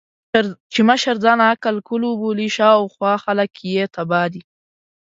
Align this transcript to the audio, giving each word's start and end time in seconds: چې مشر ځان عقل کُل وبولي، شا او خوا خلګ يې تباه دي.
چې 0.71 0.79
مشر 0.89 1.15
ځان 1.25 1.39
عقل 1.51 1.75
کُل 1.87 2.01
وبولي، 2.07 2.47
شا 2.55 2.69
او 2.79 2.85
خوا 2.93 3.13
خلګ 3.23 3.51
يې 3.73 3.85
تباه 3.95 4.27
دي. 4.33 4.41